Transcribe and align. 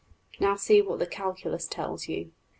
Now 0.39 0.55
see 0.55 0.81
what 0.81 0.97
the 0.97 1.05
calculus 1.05 1.67
tells 1.67 2.07
you. 2.07 2.31